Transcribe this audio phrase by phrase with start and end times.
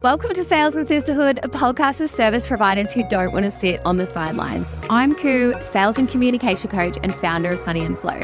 [0.00, 3.84] Welcome to Sales and Sisterhood, a podcast of service providers who don't want to sit
[3.84, 4.64] on the sidelines.
[4.88, 8.20] I'm Cou, sales and communication coach and founder of Sunny and Flow.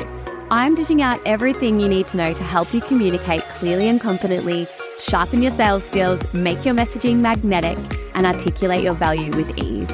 [0.52, 4.68] I'm dishing out everything you need to know to help you communicate clearly and confidently,
[5.00, 7.76] sharpen your sales skills, make your messaging magnetic,
[8.14, 9.88] and articulate your value with ease.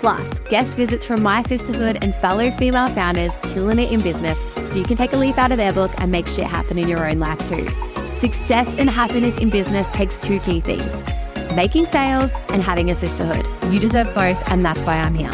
[0.00, 4.38] Plus, guest visits from my sisterhood and fellow female founders killing it in business
[4.70, 6.88] so you can take a leaf out of their book and make shit happen in
[6.88, 7.66] your own life too.
[8.20, 11.12] Success and happiness in business takes two key things
[11.54, 13.44] making sales and having a sisterhood.
[13.72, 15.30] You deserve both, and that's why I'm here.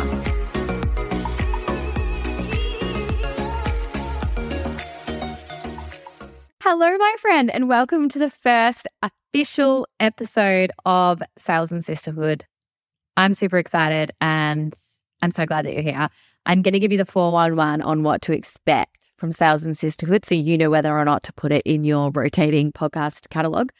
[6.60, 12.44] Hello, my friend, and welcome to the first official episode of Sales and Sisterhood.
[13.16, 14.74] I'm super excited and
[15.22, 16.08] I'm so glad that you're here.
[16.46, 20.24] I'm going to give you the 411 on what to expect from Sales and Sisterhood
[20.24, 23.70] so you know whether or not to put it in your rotating podcast catalog.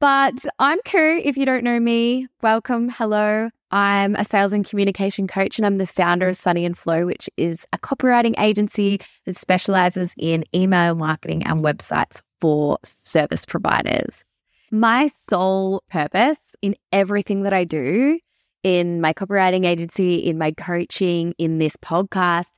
[0.00, 1.20] But I'm Cou.
[1.24, 2.88] If you don't know me, welcome.
[2.88, 3.50] Hello.
[3.72, 7.28] I'm a sales and communication coach, and I'm the founder of Sunny and Flow, which
[7.36, 14.24] is a copywriting agency that specializes in email marketing and websites for service providers.
[14.70, 18.20] My sole purpose in everything that I do
[18.62, 22.50] in my copywriting agency, in my coaching, in this podcast,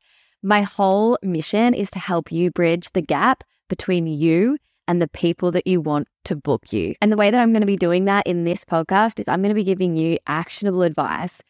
[0.43, 4.59] my whole mission is to help you bridge the gap between you
[4.91, 6.97] and the people that you want to book you.
[7.01, 9.41] And the way that I'm going to be doing that in this podcast is I'm
[9.41, 11.41] going to be giving you actionable advice,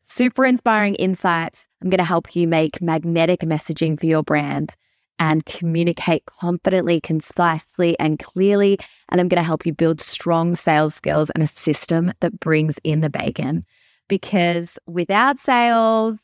[0.00, 1.66] super inspiring insights.
[1.80, 4.76] I'm going to help you make magnetic messaging for your brand
[5.18, 8.78] and communicate confidently, concisely, and clearly.
[9.08, 12.78] And I'm going to help you build strong sales skills and a system that brings
[12.84, 13.64] in the bacon.
[14.06, 16.18] Because without sales,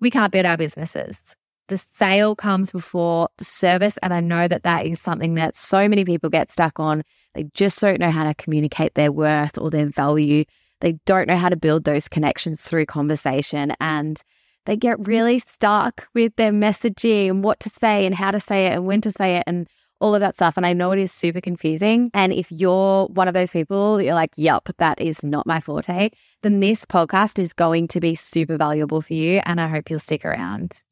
[0.00, 1.34] we can't build our businesses
[1.68, 3.98] the sale comes before the service.
[4.02, 7.02] And I know that that is something that so many people get stuck on.
[7.34, 10.44] They just don't know how to communicate their worth or their value.
[10.80, 13.74] They don't know how to build those connections through conversation.
[13.80, 14.22] And
[14.66, 15.10] they get mm-hmm.
[15.10, 18.86] really stuck with their messaging and what to say and how to say it and
[18.86, 19.66] when to say it and
[19.98, 20.56] all of that stuff.
[20.56, 22.10] And I know it is super confusing.
[22.12, 26.10] And if you're one of those people you're like, yep, that is not my forte,
[26.42, 29.40] then this podcast is going to be super valuable for you.
[29.44, 30.82] And I hope you'll stick around.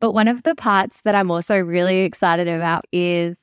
[0.00, 3.36] But one of the parts that I'm also really excited about is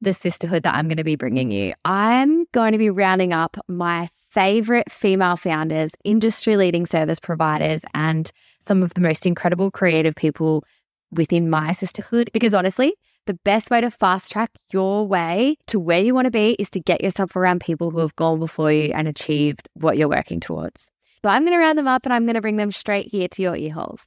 [0.00, 1.74] the sisterhood that I'm going to be bringing you.
[1.84, 8.30] I'm going to be rounding up my favorite female founders, industry leading service providers, and
[8.66, 10.64] some of the most incredible creative people
[11.12, 12.30] within my sisterhood.
[12.32, 12.94] Because honestly,
[13.26, 16.68] the best way to fast track your way to where you want to be is
[16.70, 20.40] to get yourself around people who have gone before you and achieved what you're working
[20.40, 20.90] towards.
[21.24, 23.28] So I'm going to round them up and I'm going to bring them straight here
[23.28, 24.06] to your ear holes.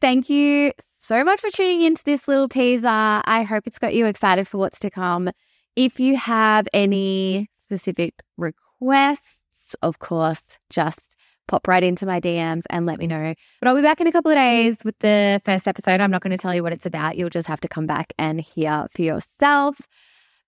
[0.00, 2.86] Thank you so much for tuning into this little teaser.
[2.88, 5.30] I hope it's got you excited for what's to come.
[5.76, 10.40] If you have any specific requests, of course,
[10.70, 11.16] just
[11.48, 13.34] pop right into my DMs and let me know.
[13.60, 16.00] But I'll be back in a couple of days with the first episode.
[16.00, 17.18] I'm not going to tell you what it's about.
[17.18, 19.76] You'll just have to come back and hear for yourself.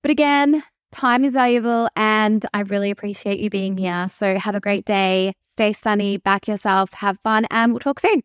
[0.01, 4.09] But again, time is valuable and I really appreciate you being here.
[4.09, 5.35] So have a great day.
[5.57, 8.23] Stay sunny, back yourself, have fun, and we'll talk soon.